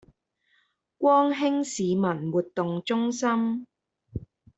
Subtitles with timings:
[0.97, 3.67] 光興市民活動中心